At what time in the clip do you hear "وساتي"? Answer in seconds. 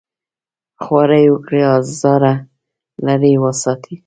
3.43-3.95